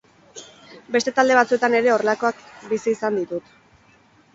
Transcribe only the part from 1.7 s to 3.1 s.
ere horrelakoak bizi